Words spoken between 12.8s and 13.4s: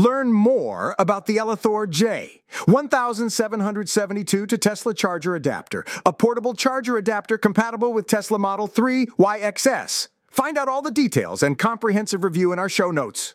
notes.